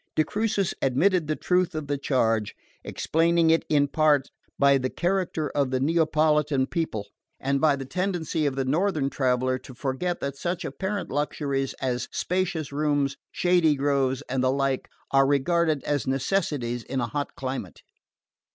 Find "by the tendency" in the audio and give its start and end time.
7.61-8.47